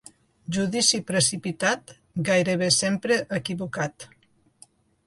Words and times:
Judici 0.55 0.99
precipitat, 1.11 1.93
gairebé 2.31 2.71
sempre 2.79 3.21
equivocat. 3.43 4.11